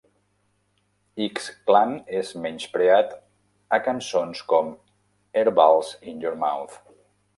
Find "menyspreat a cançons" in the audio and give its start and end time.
2.45-4.41